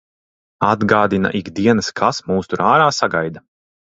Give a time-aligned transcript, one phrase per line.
[0.69, 3.45] Atgādina ik dienas, kas mūs tur ārā sagaida.